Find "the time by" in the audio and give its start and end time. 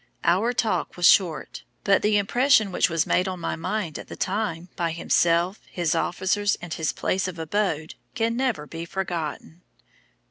4.07-4.93